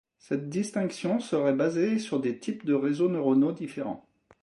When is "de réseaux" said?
2.65-3.07